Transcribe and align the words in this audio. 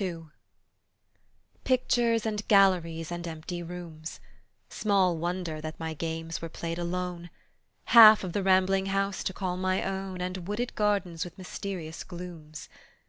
II 0.00 0.24
Pictures 1.62 2.26
and 2.26 2.42
galleries 2.48 3.12
and 3.12 3.24
empty 3.28 3.62
rooms! 3.62 4.18
Small 4.68 5.16
wonder 5.16 5.60
that 5.60 5.78
my 5.78 5.94
games 5.94 6.42
were 6.42 6.48
played 6.48 6.76
alone; 6.76 7.30
Half 7.84 8.24
of 8.24 8.32
the 8.32 8.42
rambling 8.42 8.86
house 8.86 9.22
to 9.22 9.32
call 9.32 9.56
my 9.56 9.84
own, 9.84 10.20
And 10.20 10.48
wooded 10.48 10.74
gardens 10.74 11.22
with 11.24 11.38
mysterious 11.38 12.02
glooms. 12.02 12.68